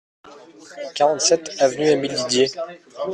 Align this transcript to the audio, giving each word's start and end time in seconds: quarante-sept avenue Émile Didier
quarante-sept 0.95 1.57
avenue 1.61 1.89
Émile 1.89 2.15
Didier 2.15 2.47